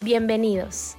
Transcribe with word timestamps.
bienvenidos. 0.00 0.96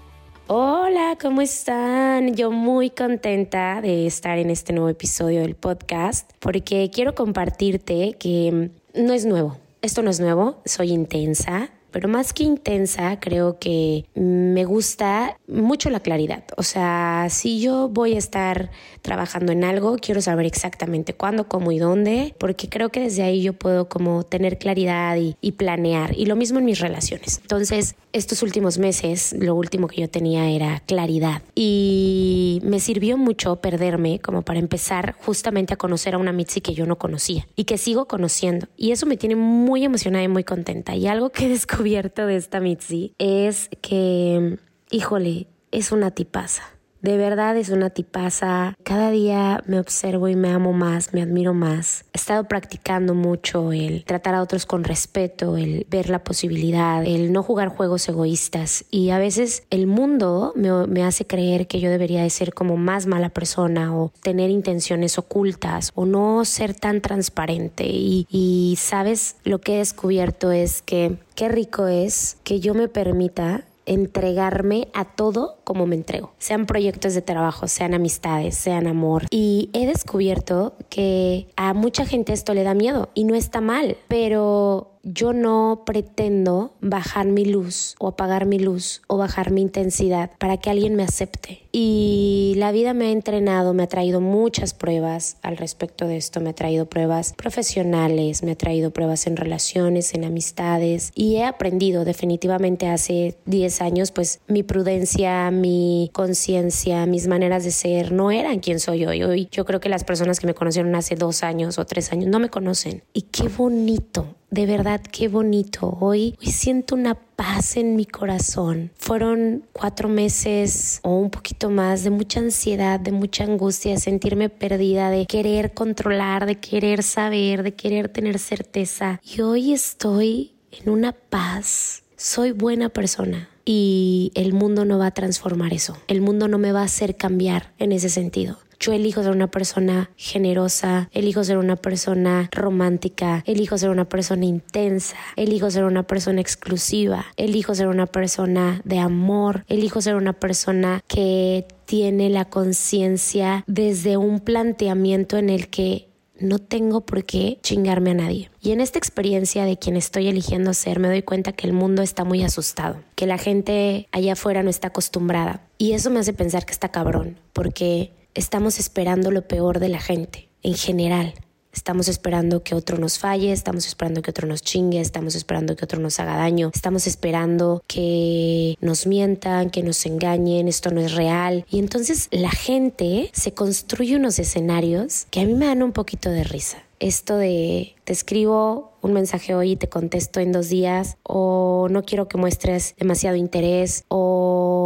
Hola, 0.47 1.17
¿cómo 1.21 1.41
están? 1.41 2.35
Yo 2.35 2.51
muy 2.51 2.89
contenta 2.89 3.81
de 3.81 4.07
estar 4.07 4.39
en 4.39 4.49
este 4.49 4.73
nuevo 4.73 4.89
episodio 4.89 5.41
del 5.41 5.55
podcast 5.55 6.31
porque 6.39 6.89
quiero 6.91 7.13
compartirte 7.13 8.15
que 8.19 8.71
no 8.95 9.13
es 9.13 9.25
nuevo. 9.25 9.57
Esto 9.81 10.01
no 10.01 10.09
es 10.09 10.19
nuevo, 10.19 10.61
soy 10.65 10.89
intensa, 10.91 11.69
pero 11.91 12.07
más 12.07 12.33
que 12.33 12.43
intensa, 12.43 13.19
creo 13.19 13.59
que 13.59 14.05
me 14.15 14.65
gusta 14.65 15.37
mucho 15.47 15.89
la 15.89 15.99
claridad. 15.99 16.43
O 16.57 16.63
sea, 16.63 17.27
si 17.29 17.59
yo 17.59 17.89
voy 17.89 18.15
a 18.15 18.17
estar 18.17 18.71
trabajando 19.01 19.51
en 19.51 19.63
algo, 19.63 19.97
quiero 19.97 20.21
saber 20.21 20.45
exactamente 20.45 21.13
cuándo, 21.13 21.47
cómo 21.47 21.71
y 21.71 21.79
dónde, 21.79 22.35
porque 22.37 22.69
creo 22.69 22.89
que 22.89 22.99
desde 22.99 23.23
ahí 23.23 23.41
yo 23.41 23.53
puedo 23.53 23.89
como 23.89 24.23
tener 24.23 24.57
claridad 24.57 25.17
y, 25.17 25.35
y 25.41 25.53
planear. 25.53 26.17
Y 26.17 26.25
lo 26.25 26.35
mismo 26.35 26.59
en 26.59 26.65
mis 26.65 26.79
relaciones. 26.79 27.39
Entonces, 27.41 27.95
estos 28.13 28.41
últimos 28.41 28.77
meses, 28.77 29.35
lo 29.37 29.55
último 29.55 29.87
que 29.87 30.01
yo 30.01 30.09
tenía 30.09 30.49
era 30.49 30.81
claridad. 30.81 31.41
Y 31.55 32.59
me 32.63 32.79
sirvió 32.79 33.17
mucho 33.17 33.57
perderme 33.57 34.19
como 34.19 34.41
para 34.41 34.59
empezar 34.59 35.15
justamente 35.19 35.73
a 35.73 35.77
conocer 35.77 36.15
a 36.15 36.17
una 36.17 36.31
Mitzi 36.31 36.61
que 36.61 36.73
yo 36.73 36.85
no 36.85 36.97
conocía 36.97 37.47
y 37.55 37.65
que 37.65 37.77
sigo 37.77 38.07
conociendo. 38.07 38.67
Y 38.77 38.91
eso 38.91 39.05
me 39.05 39.17
tiene 39.17 39.35
muy 39.35 39.83
emocionada 39.83 40.23
y 40.23 40.27
muy 40.27 40.43
contenta. 40.43 40.95
Y 40.95 41.07
algo 41.07 41.29
que 41.29 41.49
descubrí 41.49 41.78
de 42.25 42.35
esta 42.35 42.59
Mitzi 42.59 43.13
es 43.17 43.69
que, 43.81 44.57
híjole, 44.91 45.47
es 45.71 45.91
una 45.91 46.11
tipaza. 46.11 46.63
De 47.01 47.17
verdad 47.17 47.55
es 47.55 47.69
una 47.69 47.89
tipaza. 47.89 48.75
Cada 48.83 49.09
día 49.09 49.63
me 49.67 49.79
observo 49.79 50.27
y 50.27 50.35
me 50.35 50.49
amo 50.49 50.73
más, 50.73 51.13
me 51.13 51.21
admiro 51.21 51.53
más. 51.53 52.05
He 52.13 52.17
estado 52.17 52.43
practicando 52.45 53.13
mucho 53.13 53.71
el 53.71 54.03
tratar 54.03 54.35
a 54.35 54.41
otros 54.41 54.65
con 54.65 54.83
respeto, 54.83 55.55
el 55.55 55.85
ver 55.89 56.09
la 56.09 56.23
posibilidad, 56.23 57.05
el 57.05 57.31
no 57.31 57.41
jugar 57.41 57.69
juegos 57.69 58.07
egoístas. 58.09 58.83
Y 58.91 59.11
a 59.11 59.19
veces 59.19 59.63
el 59.69 59.87
mundo 59.87 60.53
me, 60.55 61.03
hace 61.03 61.25
creer 61.25 61.67
que 61.67 61.79
yo 61.79 61.89
debería 61.89 62.23
de 62.23 62.29
ser 62.29 62.53
como 62.53 62.75
más 62.75 63.05
mala 63.05 63.29
persona 63.29 63.95
o 63.95 64.11
tener 64.21 64.49
intenciones 64.49 65.17
ocultas 65.17 65.91
o 65.95 66.05
no 66.05 66.43
ser 66.43 66.73
tan 66.73 66.99
transparente. 66.99 67.85
Y, 67.87 68.27
y 68.29 68.75
sabes, 68.77 69.37
lo 69.45 69.59
que 69.59 69.75
he 69.75 69.77
descubierto 69.77 70.51
es 70.51 70.81
que 70.81 71.17
qué 71.35 71.47
rico 71.47 71.87
es 71.87 72.37
que 72.43 72.59
yo 72.59 72.73
me 72.73 72.89
permita 72.89 73.63
entregarme 73.89 74.87
a 74.93 75.05
todo 75.05 75.57
como 75.63 75.85
me 75.85 75.95
entrego, 75.95 76.31
sean 76.37 76.65
proyectos 76.65 77.13
de 77.15 77.21
trabajo, 77.21 77.67
sean 77.67 77.93
amistades, 77.93 78.55
sean 78.55 78.87
amor. 78.87 79.25
Y 79.31 79.69
he 79.73 79.85
descubierto 79.87 80.75
que 80.89 81.47
a 81.55 81.73
mucha 81.73 82.05
gente 82.05 82.33
esto 82.33 82.53
le 82.53 82.63
da 82.63 82.73
miedo 82.73 83.09
y 83.13 83.23
no 83.23 83.35
está 83.35 83.61
mal, 83.61 83.97
pero 84.07 84.98
yo 85.03 85.33
no 85.33 85.83
pretendo 85.85 86.73
bajar 86.81 87.27
mi 87.27 87.45
luz 87.45 87.95
o 87.99 88.07
apagar 88.07 88.45
mi 88.45 88.59
luz 88.59 89.01
o 89.07 89.17
bajar 89.17 89.51
mi 89.51 89.61
intensidad 89.61 90.31
para 90.37 90.57
que 90.57 90.69
alguien 90.69 90.95
me 90.95 91.03
acepte. 91.03 91.63
Y 91.71 92.55
la 92.57 92.71
vida 92.71 92.93
me 92.93 93.05
ha 93.05 93.11
entrenado, 93.11 93.73
me 93.73 93.83
ha 93.83 93.87
traído 93.87 94.21
muchas 94.21 94.73
pruebas 94.73 95.37
al 95.41 95.57
respecto 95.57 96.07
de 96.07 96.17
esto, 96.17 96.41
me 96.41 96.49
ha 96.49 96.53
traído 96.53 96.87
pruebas 96.87 97.33
profesionales, 97.33 98.43
me 98.43 98.51
ha 98.51 98.57
traído 98.57 98.91
pruebas 98.91 99.27
en 99.27 99.37
relaciones, 99.37 100.13
en 100.13 100.25
amistades 100.25 101.11
y 101.15 101.35
he 101.35 101.45
aprendido 101.45 102.05
definitivamente 102.05 102.87
hace 102.87 103.37
10 103.45 103.81
años 103.81 104.11
pues 104.11 104.39
mi 104.47 104.63
prudencia, 104.63 105.51
mi 105.51 106.09
conciencia, 106.13 107.05
mis 107.05 107.27
maneras 107.27 107.63
de 107.63 107.71
ser 107.71 108.11
no 108.11 108.31
eran 108.31 108.59
quien 108.59 108.79
soy 108.79 109.05
hoy. 109.05 109.23
Hoy 109.23 109.47
yo 109.51 109.65
creo 109.65 109.79
que 109.79 109.89
las 109.89 110.03
personas 110.03 110.39
que 110.39 110.47
me 110.47 110.53
conocieron 110.53 110.95
hace 110.95 111.15
dos 111.15 111.43
años 111.43 111.77
o 111.77 111.85
tres 111.85 112.11
años 112.11 112.29
no 112.29 112.39
me 112.39 112.49
conocen. 112.49 113.03
Y 113.13 113.23
qué 113.23 113.47
bonito 113.47 114.38
de 114.51 114.65
verdad, 114.65 115.01
qué 115.01 115.27
bonito. 115.27 115.97
Hoy, 115.99 116.35
hoy 116.39 116.51
siento 116.51 116.95
una 116.95 117.15
paz 117.15 117.77
en 117.77 117.95
mi 117.95 118.05
corazón. 118.05 118.91
Fueron 118.97 119.65
cuatro 119.73 120.09
meses 120.09 120.99
o 121.03 121.17
un 121.17 121.29
poquito 121.29 121.69
más 121.69 122.03
de 122.03 122.09
mucha 122.09 122.39
ansiedad, 122.39 122.99
de 122.99 123.11
mucha 123.11 123.43
angustia, 123.43 123.93
de 123.93 123.99
sentirme 123.99 124.49
perdida, 124.49 125.09
de 125.09 125.25
querer 125.25 125.73
controlar, 125.73 126.45
de 126.45 126.55
querer 126.55 127.03
saber, 127.03 127.63
de 127.63 127.73
querer 127.75 128.09
tener 128.09 128.39
certeza. 128.39 129.21
Y 129.23 129.41
hoy 129.41 129.73
estoy 129.73 130.53
en 130.71 130.89
una 130.89 131.11
paz. 131.11 132.03
Soy 132.15 132.51
buena 132.51 132.89
persona 132.89 133.49
y 133.65 134.31
el 134.35 134.53
mundo 134.53 134.83
no 134.83 134.97
va 134.97 135.07
a 135.07 135.11
transformar 135.11 135.73
eso. 135.73 135.95
El 136.07 136.21
mundo 136.21 136.47
no 136.47 136.57
me 136.57 136.71
va 136.71 136.81
a 136.81 136.85
hacer 136.85 137.15
cambiar 137.15 137.71
en 137.77 137.91
ese 137.91 138.09
sentido. 138.09 138.57
Yo 138.79 138.93
elijo 138.93 139.21
ser 139.21 139.31
una 139.31 139.51
persona 139.51 140.09
generosa, 140.15 141.09
elijo 141.11 141.43
ser 141.43 141.57
una 141.57 141.75
persona 141.75 142.49
romántica, 142.51 143.43
elijo 143.45 143.77
ser 143.77 143.89
una 143.89 144.05
persona 144.07 144.45
intensa, 144.45 145.17
elijo 145.35 145.69
ser 145.69 145.83
una 145.83 146.03
persona 146.03 146.39
exclusiva, 146.39 147.25
elijo 147.35 147.75
ser 147.75 147.87
una 147.87 148.05
persona 148.05 148.81
de 148.85 148.99
amor, 148.99 149.65
elijo 149.67 150.01
ser 150.01 150.15
una 150.15 150.33
persona 150.33 151.03
que 151.07 151.67
tiene 151.85 152.29
la 152.29 152.45
conciencia 152.45 153.65
desde 153.67 154.15
un 154.15 154.39
planteamiento 154.39 155.37
en 155.37 155.49
el 155.49 155.67
que 155.67 156.07
no 156.39 156.59
tengo 156.59 157.01
por 157.01 157.25
qué 157.25 157.59
chingarme 157.61 158.11
a 158.11 158.13
nadie. 158.13 158.49
Y 158.61 158.71
en 158.71 158.79
esta 158.79 158.97
experiencia 158.97 159.65
de 159.65 159.77
quien 159.77 159.97
estoy 159.97 160.27
eligiendo 160.27 160.73
ser, 160.73 160.99
me 160.99 161.09
doy 161.09 161.21
cuenta 161.21 161.51
que 161.51 161.67
el 161.67 161.73
mundo 161.73 162.01
está 162.01 162.23
muy 162.23 162.43
asustado, 162.43 162.97
que 163.15 163.25
la 163.25 163.37
gente 163.37 164.07
allá 164.11 164.33
afuera 164.33 164.63
no 164.63 164.69
está 164.69 164.87
acostumbrada. 164.87 165.67
Y 165.77 165.93
eso 165.93 166.09
me 166.09 166.19
hace 166.19 166.33
pensar 166.33 166.65
que 166.65 166.71
está 166.71 166.89
cabrón, 166.89 167.37
porque 167.53 168.13
estamos 168.33 168.79
esperando 168.79 169.31
lo 169.31 169.47
peor 169.47 169.79
de 169.79 169.89
la 169.89 169.99
gente, 169.99 170.49
en 170.63 170.75
general. 170.75 171.33
Estamos 171.71 172.07
esperando 172.07 172.63
que 172.63 172.73
otro 172.73 172.97
nos 172.97 173.19
falle, 173.19 173.51
estamos 173.51 173.85
esperando 173.85 174.21
que 174.21 174.31
otro 174.31 174.47
nos 174.47 174.63
chingue, 174.63 174.99
estamos 174.99 175.35
esperando 175.35 175.75
que 175.75 175.85
otro 175.85 175.99
nos 175.99 176.19
haga 176.19 176.35
daño, 176.35 176.71
estamos 176.73 177.05
esperando 177.05 177.83
que 177.85 178.75
nos 178.81 179.05
mientan, 179.05 179.69
que 179.69 179.83
nos 179.83 180.05
engañen, 180.05 180.67
esto 180.67 180.89
no 180.89 180.99
es 180.99 181.13
real. 181.13 181.65
Y 181.69 181.77
entonces 181.77 182.27
la 182.31 182.49
gente 182.49 183.29
se 183.33 183.53
construye 183.53 184.15
unos 184.15 184.39
escenarios 184.39 185.27
que 185.29 185.41
a 185.41 185.45
mí 185.45 185.53
me 185.53 185.67
dan 185.67 185.83
un 185.83 185.91
poquito 185.91 186.31
de 186.31 186.43
risa. 186.43 186.83
Esto 186.99 187.37
de 187.37 187.95
te 188.03 188.11
escribo 188.11 188.91
un 189.01 189.13
mensaje 189.13 189.55
hoy 189.55 189.71
y 189.71 189.75
te 189.77 189.87
contesto 189.87 190.41
en 190.41 190.51
dos 190.51 190.67
días 190.67 191.17
o 191.23 191.87
no 191.89 192.03
quiero 192.03 192.27
que 192.27 192.37
muestres 192.37 192.93
demasiado 192.97 193.37
interés 193.37 194.03
o 194.09 194.38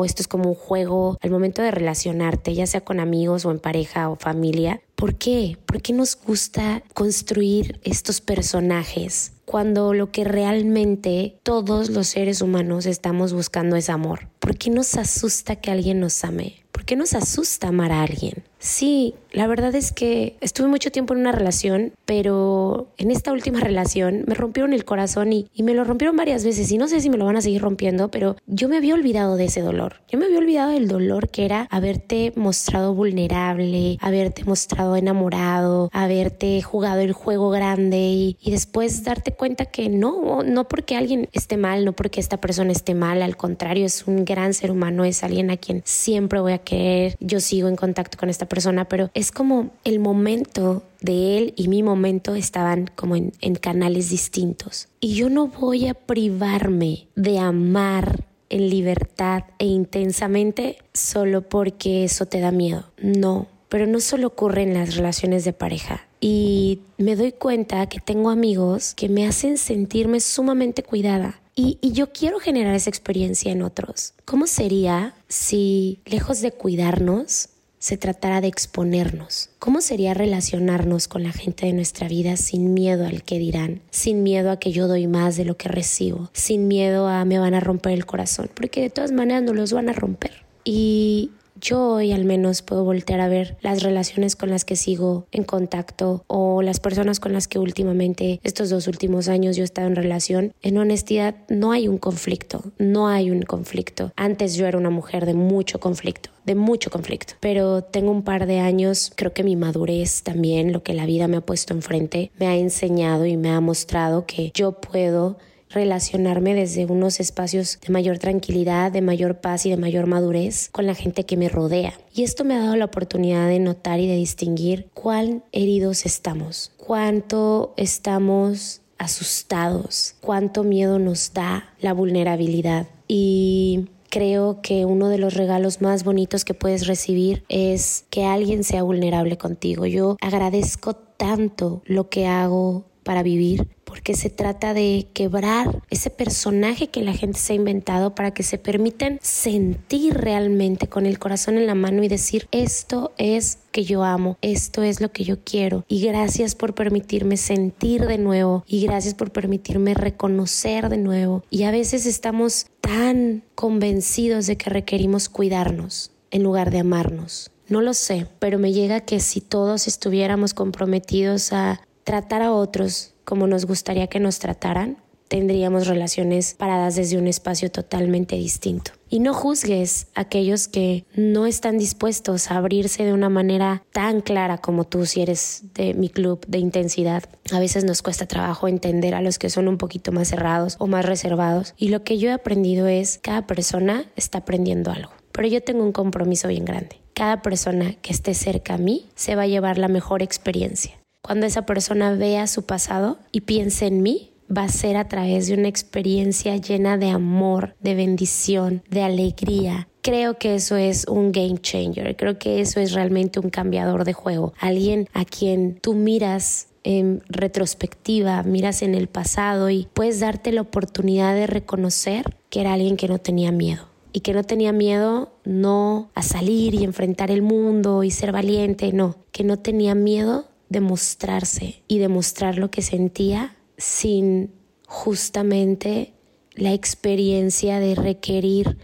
esto 0.06 0.22
es 0.22 0.28
como 0.28 0.50
un 0.50 0.56
juego 0.56 1.18
al 1.22 1.32
momento 1.32 1.62
de 1.62 1.72
relacionarte, 1.72 2.54
ya 2.54 2.68
sea 2.68 2.82
con 2.82 3.00
amigos 3.00 3.46
o 3.46 3.52
en 3.52 3.60
pareja 3.60 4.10
o 4.10 4.16
familia. 4.16 4.82
¿Por 4.96 5.16
qué? 5.16 5.58
¿Por 5.66 5.82
qué 5.82 5.94
nos 5.94 6.16
gusta 6.16 6.84
construir 6.94 7.80
estos 7.84 8.22
personajes 8.22 9.34
cuando 9.46 9.94
lo 9.94 10.12
que 10.12 10.24
realmente 10.24 11.38
todos 11.44 11.90
los 11.90 12.08
seres 12.08 12.42
humanos 12.42 12.86
estamos 12.86 13.34
buscando 13.34 13.76
es 13.76 13.90
amor? 13.90 14.30
¿Por 14.40 14.58
qué 14.58 14.70
nos 14.70 14.96
asusta 14.96 15.58
que 15.58 15.72
alguien 15.72 16.00
nos 16.00 16.24
ame? 16.24 16.64
¿Por 16.72 16.86
qué 16.86 16.96
nos 16.96 17.14
asusta 17.14 17.68
amar 17.68 17.92
a 17.92 18.02
alguien? 18.04 18.44
Sí, 18.64 19.16
la 19.34 19.46
verdad 19.48 19.76
es 19.76 19.92
que 19.92 20.38
estuve 20.40 20.68
mucho 20.68 20.90
tiempo 20.90 21.14
en 21.14 21.20
una 21.20 21.34
relación, 21.34 21.92
pero 22.06 22.88
en 22.98 23.12
esta 23.12 23.34
última 23.34 23.60
relación 23.60 24.24
me 24.26 24.36
rompieron 24.36 24.72
el 24.72 24.86
corazón 24.86 25.34
y, 25.34 25.50
me 25.58 25.74
lo 25.74 25.84
rompieron 25.84 26.16
varias 26.16 26.46
veces. 26.46 26.72
Y 26.72 26.78
no 26.78 26.88
sé 26.88 27.02
si 27.02 27.10
me 27.10 27.18
lo 27.18 27.26
van 27.26 27.36
a 27.36 27.42
seguir 27.42 27.62
rompiendo, 27.62 28.10
pero 28.10 28.38
yo 28.48 28.70
me 28.70 28.78
había 28.78 28.94
olvidado 28.94 29.36
de 29.36 29.46
ese 29.46 29.60
dolor. 29.60 30.02
Yo 30.08 30.18
me 30.18 30.26
había 30.26 30.38
olvidado 30.38 30.72
del 30.72 30.88
dolor 30.88 31.30
que 31.30 31.44
era 31.44 31.68
haberte 31.72 32.32
mostrado 32.38 32.94
vulnerable, 32.94 33.98
haberte 34.00 34.46
mostrado 34.46 34.96
enamorado, 34.96 35.90
haberte 35.92 36.62
jugado 36.62 37.02
el 37.02 37.12
juego 37.12 37.50
grande 37.50 37.98
y, 37.98 38.38
y 38.40 38.52
después 38.52 39.04
darte 39.04 39.34
cuenta 39.34 39.66
que 39.66 39.90
no, 39.90 40.44
no 40.44 40.68
porque 40.70 40.96
alguien 40.96 41.28
esté 41.34 41.58
mal, 41.58 41.84
no 41.84 41.92
porque 41.94 42.22
esta 42.22 42.40
persona 42.40 42.72
esté 42.72 42.94
mal, 42.94 43.22
al 43.22 43.36
contrario, 43.36 43.86
es 43.86 44.08
un 44.08 44.24
gran 44.24 44.54
ser 44.54 44.72
humano, 44.72 45.04
es 45.04 45.24
alguien 45.24 45.52
a 45.52 45.58
quien 45.58 45.82
siempre 45.86 46.40
voy 46.40 46.54
a 46.54 46.60
querer, 46.60 47.18
yo 47.20 47.42
sigo 47.42 47.68
en 47.68 47.76
contacto 47.76 48.18
con 48.18 48.30
esta 48.30 48.46
persona, 48.54 48.86
pero 48.86 49.10
es 49.16 49.32
como 49.32 49.72
el 49.84 50.00
momento 50.00 50.84
de 51.02 51.40
él 51.40 51.54
y 51.58 51.70
mi 51.70 51.82
momento 51.82 52.36
estaban 52.36 52.86
como 52.96 53.16
en, 53.16 53.32
canales 53.56 54.12
distintos. 54.12 54.90
Y 55.00 55.16
yo 55.16 55.28
no 55.28 55.48
voy 55.48 55.88
a 55.88 55.96
privarme 55.96 57.08
de 57.16 57.40
amar 57.40 58.26
en 58.52 58.70
libertad 58.70 59.46
e 59.58 59.66
intensamente 59.66 60.78
solo 60.94 61.42
porque 61.42 62.04
eso 62.04 62.28
te 62.28 62.42
da 62.42 62.52
miedo. 62.52 62.92
No, 63.02 63.48
pero 63.70 63.88
no 63.88 64.00
solo 64.00 64.28
ocurre 64.28 64.62
en 64.62 64.76
las 64.76 64.96
relaciones 64.96 65.46
de 65.46 65.54
pareja. 65.54 66.06
Y 66.22 66.82
me 67.00 67.16
doy 67.16 67.32
cuenta 67.32 67.88
que 67.88 68.00
tengo 68.00 68.30
amigos 68.30 68.94
que 68.94 69.10
me 69.10 69.26
hacen 69.26 69.58
sentirme 69.58 70.20
sumamente 70.20 70.84
cuidada, 70.84 71.40
Y, 71.56 71.78
y 71.82 71.92
yo 71.92 72.12
quiero 72.12 72.40
generar 72.40 72.76
esa 72.76 72.90
experiencia 72.90 73.52
en 73.52 73.62
otros. 73.62 74.14
¿Cómo 74.26 74.48
sería 74.48 75.14
si, 75.28 76.00
lejos 76.06 76.42
de 76.42 76.52
cuidarnos, 76.52 77.50
se 77.84 77.98
tratara 77.98 78.40
de 78.40 78.48
exponernos. 78.48 79.50
¿Cómo 79.60 79.82
sería 79.82 80.14
relacionarnos 80.14 81.10
con 81.10 81.22
la 81.22 81.34
gente 81.34 81.66
de 81.66 81.74
nuestra 81.74 82.08
vida 82.08 82.38
sin 82.38 82.74
miedo 82.74 83.06
al 83.06 83.24
que 83.24 83.40
dirán, 83.40 83.82
sin 83.92 84.24
miedo 84.24 84.52
a 84.52 84.58
que 84.58 84.72
yo 84.72 84.88
doy 84.88 85.08
más 85.08 85.36
de 85.36 85.44
lo 85.44 85.58
que 85.58 85.68
recibo, 85.68 86.30
sin 86.32 86.70
miedo 86.70 87.10
a 87.10 87.26
me 87.26 87.40
van 87.40 87.56
a 87.56 87.60
romper 87.60 87.92
el 87.92 88.06
corazón? 88.06 88.50
Porque 88.54 88.80
de 88.80 88.90
todas 88.90 89.12
maneras 89.12 89.44
no 89.44 89.54
los 89.54 89.74
van 89.74 89.90
a 89.90 89.92
romper. 89.94 90.32
Y 90.64 91.32
yo 91.64 91.94
hoy 91.94 92.12
al 92.12 92.26
menos 92.26 92.62
puedo 92.62 92.84
voltear 92.84 93.22
a 93.22 93.30
ver 93.30 93.58
las 93.62 93.82
relaciones 93.82 94.36
con 94.36 94.50
las 94.50 94.66
que 94.66 94.76
sigo 94.76 95.28
en 95.32 95.44
contacto 95.44 96.26
o 96.28 96.62
las 96.62 96.80
personas 96.80 97.22
con 97.22 97.32
las 97.32 97.48
que 97.48 97.58
últimamente 97.58 98.42
estos 98.44 98.70
dos 98.70 98.88
últimos 98.88 99.30
años 99.30 99.56
yo 99.56 99.64
he 99.64 99.66
estado 99.66 99.88
en 99.88 99.96
relación. 99.96 100.54
En 100.62 100.78
honestidad 100.78 101.36
no 101.48 101.72
hay 101.72 101.88
un 101.88 101.98
conflicto, 101.98 102.64
no 102.78 103.08
hay 103.08 103.32
un 103.32 103.44
conflicto. 103.44 104.12
Antes 104.18 104.56
yo 104.56 104.68
era 104.68 104.78
una 104.78 104.90
mujer 104.90 105.26
de 105.26 105.34
mucho 105.34 105.80
conflicto 105.80 106.30
de 106.44 106.56
mucho 106.56 106.92
conflicto. 106.92 107.36
Pero 107.40 107.86
tengo 107.86 108.12
un 108.12 108.24
par 108.24 108.48
de 108.48 108.60
años, 108.60 109.14
creo 109.16 109.32
que 109.32 109.46
mi 109.46 109.56
madurez 109.56 110.24
también, 110.24 110.74
lo 110.74 110.84
que 110.84 110.94
la 110.94 111.06
vida 111.06 111.30
me 111.30 111.38
ha 111.38 111.42
puesto 111.42 111.74
enfrente, 111.74 112.32
me 112.38 112.48
ha 112.48 112.58
enseñado 112.58 113.26
y 113.26 113.38
me 113.38 113.50
ha 113.50 113.62
mostrado 113.62 114.26
que 114.26 114.52
yo 114.54 114.74
puedo 114.74 115.38
relacionarme 115.74 116.54
desde 116.54 116.86
unos 116.86 117.20
espacios 117.20 117.80
de 117.86 117.92
mayor 117.92 118.20
tranquilidad, 118.20 118.92
de 118.92 119.02
mayor 119.02 119.42
paz 119.42 119.66
y 119.66 119.70
de 119.70 119.78
mayor 119.78 120.08
madurez 120.08 120.70
con 120.72 120.86
la 120.86 120.96
gente 120.96 121.26
que 121.26 121.38
me 121.38 121.50
rodea. 121.50 121.94
Y 122.14 122.24
esto 122.24 122.44
me 122.44 122.56
ha 122.56 122.60
dado 122.60 122.76
la 122.76 122.86
oportunidad 122.86 123.48
de 123.48 123.60
notar 123.60 124.00
y 124.00 124.08
de 124.08 124.16
distinguir 124.16 124.88
cuán 124.94 125.44
heridos 125.52 126.06
estamos, 126.06 126.72
cuánto 126.78 127.74
estamos 127.78 128.82
asustados, 128.98 130.16
cuánto 130.22 130.64
miedo 130.64 131.00
nos 131.00 131.34
da 131.34 131.74
la 131.80 131.94
vulnerabilidad. 131.94 132.88
Y 133.08 133.90
creo 134.10 134.62
que 134.62 134.86
uno 134.86 135.10
de 135.10 135.18
los 135.18 135.34
regalos 135.34 135.82
más 135.82 136.04
bonitos 136.04 136.46
que 136.46 136.54
puedes 136.54 136.88
recibir 136.88 137.44
es 137.50 138.06
que 138.10 138.26
alguien 138.26 138.64
sea 138.64 138.84
vulnerable 138.84 139.38
contigo. 139.38 139.86
Yo 139.88 140.18
agradezco 140.22 140.96
tanto 140.96 141.82
lo 141.86 142.10
que 142.10 142.28
hago 142.28 142.86
para 143.04 143.24
vivir, 143.24 143.68
porque 143.94 144.16
se 144.16 144.32
trata 144.32 144.74
de 144.74 145.06
quebrar 145.14 145.84
ese 145.92 146.10
personaje 146.10 146.88
que 146.88 147.04
la 147.04 147.14
gente 147.14 147.38
se 147.38 147.54
ha 147.54 147.58
inventado 147.58 148.16
para 148.16 148.32
que 148.32 148.42
se 148.42 148.58
permitan 148.58 149.20
sentir 149.22 150.16
realmente 150.16 150.88
con 150.88 151.06
el 151.06 151.20
corazón 151.20 151.60
en 151.60 151.68
la 151.68 151.76
mano 151.76 152.02
y 152.02 152.08
decir, 152.08 152.48
esto 152.52 153.14
es 153.20 153.60
que 153.72 153.84
yo 153.84 154.04
amo, 154.04 154.40
esto 154.42 154.82
es 154.82 155.00
lo 155.00 155.12
que 155.12 155.26
yo 155.26 155.44
quiero 155.44 155.86
y 155.88 156.02
gracias 156.02 156.56
por 156.56 156.74
permitirme 156.74 157.38
sentir 157.38 158.08
de 158.08 158.18
nuevo 158.18 158.64
y 158.66 158.84
gracias 158.84 159.14
por 159.14 159.32
permitirme 159.32 159.94
reconocer 159.94 160.90
de 160.90 160.98
nuevo. 160.98 161.44
Y 161.52 161.62
a 161.62 161.72
veces 161.72 162.08
estamos 162.08 162.66
tan 162.82 163.44
convencidos 163.54 164.48
de 164.48 164.58
que 164.58 164.72
requerimos 164.72 165.30
cuidarnos 165.30 166.10
en 166.32 166.42
lugar 166.42 166.72
de 166.72 166.80
amarnos. 166.80 167.52
No 167.70 167.82
lo 167.82 167.94
sé, 167.94 168.26
pero 168.40 168.58
me 168.58 168.74
llega 168.74 169.02
que 169.02 169.20
si 169.20 169.40
todos 169.40 169.88
estuviéramos 169.88 170.56
comprometidos 170.56 171.54
a 171.54 171.80
tratar 172.04 172.42
a 172.42 172.52
otros 172.52 173.14
como 173.24 173.48
nos 173.48 173.66
gustaría 173.66 174.08
que 174.08 174.20
nos 174.20 174.40
trataran, 174.40 174.98
tendríamos 175.28 175.88
relaciones 175.88 176.54
paradas 176.54 176.96
desde 176.96 177.18
un 177.18 177.28
espacio 177.28 177.72
totalmente 177.72 178.36
distinto. 178.36 178.92
Y 179.10 179.20
no 179.20 179.34
juzgues 179.34 180.08
a 180.14 180.22
aquellos 180.22 180.68
que 180.68 181.06
no 181.16 181.48
están 181.48 181.80
dispuestos 181.80 182.52
a 182.52 182.58
abrirse 182.58 183.04
de 183.04 183.14
una 183.14 183.30
manera 183.30 183.84
tan 183.92 184.22
clara 184.22 184.60
como 184.60 184.84
tú 184.84 185.08
si 185.08 185.22
eres 185.22 185.64
de 185.74 185.96
mi 185.96 186.10
club 186.10 186.46
de 186.48 186.60
intensidad. 186.60 187.24
A 187.52 187.60
veces 187.60 187.84
nos 187.84 188.04
cuesta 188.04 188.28
trabajo 188.28 188.68
entender 188.68 189.16
a 189.16 189.22
los 189.22 189.40
que 189.40 189.50
son 189.50 189.68
un 189.68 189.80
poquito 189.80 190.12
más 190.12 190.28
cerrados 190.28 190.76
o 190.78 190.86
más 190.86 191.06
reservados. 191.06 191.74
Y 191.78 191.90
lo 191.90 192.04
que 192.04 192.20
yo 192.20 192.30
he 192.30 192.34
aprendido 192.34 192.88
es 192.88 193.20
cada 193.24 193.48
persona 193.48 194.06
está 194.16 194.40
aprendiendo 194.40 194.92
algo. 194.92 195.14
Pero 195.32 195.48
yo 195.48 195.64
tengo 195.64 195.84
un 195.84 195.94
compromiso 195.94 196.48
bien 196.48 196.66
grande. 196.66 197.02
Cada 197.16 197.42
persona 197.42 197.96
que 198.02 198.14
esté 198.14 198.36
cerca 198.36 198.76
a 198.76 198.78
mí 198.78 199.10
se 199.16 199.36
va 199.36 199.44
a 199.44 199.48
llevar 199.48 199.80
la 199.80 199.88
mejor 199.88 200.22
experiencia 200.22 201.03
cuando 201.24 201.46
esa 201.46 201.66
persona 201.66 202.12
vea 202.12 202.48
su 202.48 202.66
pasado 202.66 203.18
y 203.32 203.42
piense 203.42 203.88
en 203.88 204.04
mí, 204.04 204.34
va 204.56 204.64
a 204.64 204.70
ser 204.70 204.98
a 204.98 205.08
través 205.08 205.48
de 205.48 205.54
una 205.54 205.70
experiencia 205.70 206.58
llena 206.58 206.98
de 206.98 207.10
amor, 207.10 207.76
de 207.80 207.96
bendición, 207.96 208.84
de 208.90 209.04
alegría. 209.04 209.88
Creo 210.02 210.38
que 210.38 210.56
eso 210.56 210.76
es 210.76 211.08
un 211.08 211.32
game 211.32 211.60
changer, 211.60 212.18
creo 212.18 212.38
que 212.38 212.60
eso 212.60 212.82
es 212.82 212.92
realmente 212.92 213.40
un 213.40 213.50
cambiador 213.50 214.04
de 214.04 214.12
juego, 214.12 214.54
alguien 214.60 215.08
a 215.14 215.24
quien 215.24 215.80
tú 215.82 215.94
miras 215.94 216.68
en 216.84 217.24
retrospectiva, 217.30 218.44
miras 218.44 218.82
en 218.82 218.94
el 218.94 219.08
pasado 219.08 219.70
y 219.70 219.88
puedes 219.94 220.20
darte 220.20 220.52
la 220.52 220.62
oportunidad 220.62 221.34
de 221.34 221.48
reconocer 221.48 222.36
que 222.50 222.60
era 222.60 222.74
alguien 222.74 222.98
que 222.98 223.08
no 223.08 223.20
tenía 223.20 223.54
miedo. 223.54 223.88
Y 224.16 224.20
que 224.20 224.34
no 224.34 224.44
tenía 224.44 224.74
miedo 224.74 225.32
no 225.44 226.12
a 226.14 226.22
salir 226.22 226.76
y 226.76 226.84
enfrentar 226.84 227.32
el 227.32 227.42
mundo 227.42 228.04
y 228.04 228.12
ser 228.12 228.32
valiente, 228.32 228.92
no, 228.94 229.16
que 229.32 229.44
no 229.44 229.58
tenía 229.58 229.96
miedo 229.96 230.50
demostrarse 230.70 231.84
y 231.88 232.00
demostrar 232.00 232.58
lo 232.58 232.72
que 232.72 232.82
sentía 232.82 233.56
sin 233.78 234.52
justamente 234.88 236.14
la 236.56 236.74
experiencia 236.74 237.80
de 237.80 237.96
requerir 237.96 238.78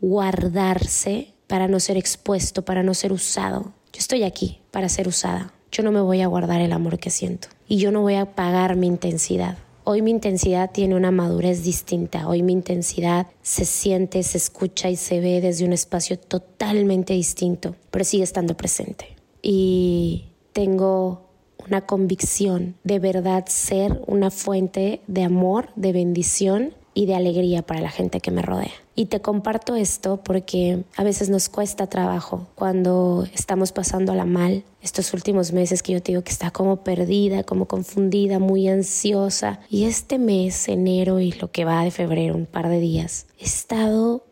guardarse 0.00 1.34
para 1.46 1.68
no 1.68 1.80
ser 1.80 1.96
expuesto, 1.96 2.64
para 2.64 2.82
no 2.82 2.94
ser 2.94 3.12
usado. 3.12 3.72
Yo 3.92 3.98
estoy 3.98 4.22
aquí 4.22 4.60
para 4.70 4.88
ser 4.88 5.08
usada. 5.08 5.54
Yo 5.70 5.82
no 5.82 5.92
me 5.92 6.00
voy 6.00 6.20
a 6.20 6.26
guardar 6.26 6.60
el 6.60 6.72
amor 6.72 6.98
que 6.98 7.10
siento 7.10 7.48
y 7.66 7.78
yo 7.78 7.90
no 7.90 8.02
voy 8.02 8.14
a 8.14 8.34
pagar 8.34 8.76
mi 8.76 8.86
intensidad. 8.86 9.58
Hoy 9.86 10.00
mi 10.00 10.10
intensidad 10.10 10.70
tiene 10.70 10.94
una 10.94 11.10
madurez 11.10 11.62
distinta. 11.62 12.26
Hoy 12.26 12.42
mi 12.42 12.52
intensidad 12.52 13.26
se 13.42 13.66
siente, 13.66 14.22
se 14.22 14.38
escucha 14.38 14.88
y 14.88 14.96
se 14.96 15.20
ve 15.20 15.42
desde 15.42 15.66
un 15.66 15.74
espacio 15.74 16.18
totalmente 16.18 17.12
distinto, 17.12 17.76
pero 17.90 18.04
sigue 18.04 18.24
estando 18.24 18.56
presente. 18.56 19.16
Y 19.42 20.24
tengo 20.54 21.23
una 21.68 21.82
convicción 21.82 22.74
de 22.84 22.98
verdad 22.98 23.44
ser 23.46 24.02
una 24.06 24.30
fuente 24.30 25.00
de 25.06 25.24
amor, 25.24 25.68
de 25.76 25.92
bendición 25.92 26.74
y 26.94 27.06
de 27.06 27.14
alegría 27.14 27.62
para 27.62 27.80
la 27.80 27.90
gente 27.90 28.20
que 28.20 28.30
me 28.30 28.42
rodea. 28.42 28.72
Y 28.94 29.06
te 29.06 29.20
comparto 29.20 29.74
esto 29.74 30.20
porque 30.22 30.84
a 30.96 31.02
veces 31.02 31.28
nos 31.28 31.48
cuesta 31.48 31.88
trabajo 31.88 32.46
cuando 32.54 33.26
estamos 33.34 33.72
pasándola 33.72 34.24
mal. 34.24 34.62
Estos 34.80 35.12
últimos 35.12 35.52
meses 35.52 35.82
que 35.82 35.92
yo 35.92 36.02
te 36.02 36.12
digo 36.12 36.22
que 36.22 36.30
está 36.30 36.52
como 36.52 36.84
perdida, 36.84 37.42
como 37.42 37.66
confundida, 37.66 38.38
muy 38.38 38.68
ansiosa. 38.68 39.58
Y 39.68 39.84
este 39.84 40.18
mes, 40.18 40.68
enero 40.68 41.18
y 41.18 41.32
lo 41.32 41.50
que 41.50 41.64
va 41.64 41.82
de 41.82 41.90
febrero, 41.90 42.36
un 42.36 42.46
par 42.46 42.68
de 42.68 42.78
días, 42.78 43.26
he 43.40 43.44
estado 43.44 44.24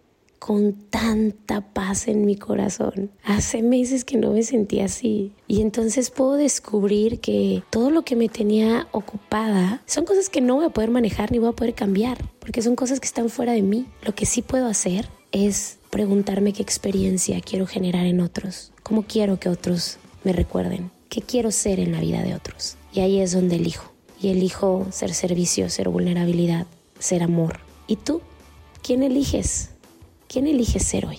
con 0.44 0.72
tanta 0.72 1.60
paz 1.60 2.08
en 2.08 2.26
mi 2.26 2.34
corazón. 2.34 3.12
Hace 3.22 3.62
meses 3.62 4.04
que 4.04 4.16
no 4.16 4.32
me 4.32 4.42
sentía 4.42 4.86
así. 4.86 5.30
Y 5.46 5.60
entonces 5.60 6.10
puedo 6.10 6.32
descubrir 6.32 7.20
que 7.20 7.62
todo 7.70 7.90
lo 7.90 8.02
que 8.02 8.16
me 8.16 8.28
tenía 8.28 8.88
ocupada 8.90 9.82
son 9.86 10.04
cosas 10.04 10.28
que 10.28 10.40
no 10.40 10.56
voy 10.56 10.64
a 10.64 10.70
poder 10.70 10.90
manejar 10.90 11.30
ni 11.30 11.38
voy 11.38 11.50
a 11.50 11.52
poder 11.52 11.74
cambiar, 11.74 12.18
porque 12.40 12.60
son 12.60 12.74
cosas 12.74 12.98
que 12.98 13.06
están 13.06 13.28
fuera 13.28 13.52
de 13.52 13.62
mí. 13.62 13.86
Lo 14.04 14.16
que 14.16 14.26
sí 14.26 14.42
puedo 14.42 14.66
hacer 14.66 15.08
es 15.30 15.78
preguntarme 15.90 16.52
qué 16.52 16.62
experiencia 16.62 17.40
quiero 17.40 17.68
generar 17.68 18.06
en 18.06 18.20
otros, 18.20 18.72
cómo 18.82 19.04
quiero 19.04 19.38
que 19.38 19.48
otros 19.48 19.98
me 20.24 20.32
recuerden, 20.32 20.90
qué 21.08 21.20
quiero 21.20 21.52
ser 21.52 21.78
en 21.78 21.92
la 21.92 22.00
vida 22.00 22.20
de 22.24 22.34
otros. 22.34 22.76
Y 22.92 22.98
ahí 22.98 23.20
es 23.20 23.30
donde 23.30 23.56
elijo. 23.56 23.92
Y 24.20 24.30
elijo 24.30 24.88
ser 24.90 25.14
servicio, 25.14 25.70
ser 25.70 25.88
vulnerabilidad, 25.88 26.66
ser 26.98 27.22
amor. 27.22 27.60
¿Y 27.86 27.94
tú? 27.94 28.22
¿Quién 28.82 29.04
eliges? 29.04 29.71
¿Quién 30.32 30.46
elige 30.46 30.80
ser 30.80 31.04
hoy? 31.04 31.18